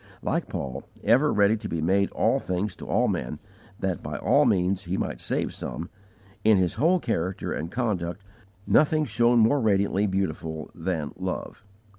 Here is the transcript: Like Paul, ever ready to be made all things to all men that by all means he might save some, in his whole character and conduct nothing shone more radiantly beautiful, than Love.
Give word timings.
Like 0.23 0.49
Paul, 0.49 0.83
ever 1.03 1.31
ready 1.31 1.55
to 1.57 1.69
be 1.69 1.79
made 1.79 2.09
all 2.13 2.39
things 2.39 2.75
to 2.77 2.87
all 2.87 3.07
men 3.07 3.37
that 3.79 4.01
by 4.01 4.17
all 4.17 4.45
means 4.45 4.85
he 4.85 4.97
might 4.97 5.21
save 5.21 5.53
some, 5.53 5.91
in 6.43 6.57
his 6.57 6.73
whole 6.73 6.99
character 6.99 7.53
and 7.53 7.69
conduct 7.71 8.23
nothing 8.65 9.05
shone 9.05 9.37
more 9.37 9.61
radiantly 9.61 10.07
beautiful, 10.07 10.71
than 10.73 11.11
Love. 11.17 11.63